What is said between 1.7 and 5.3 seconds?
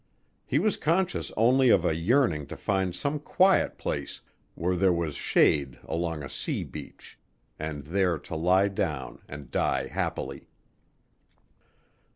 a yearning to find some quiet place where there was